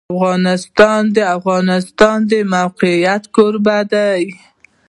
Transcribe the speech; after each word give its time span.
افغانستان 0.15 1.01
د 1.11 1.11
د 1.15 1.17
افغانستان 1.37 2.17
د 2.31 2.33
موقعیت 2.53 3.23
کوربه 3.35 3.77
دی. 3.93 4.23